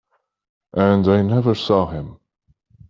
And 0.73 1.07
I 1.07 1.21
never 1.21 1.53
saw 1.53 1.85
him! 1.91 2.17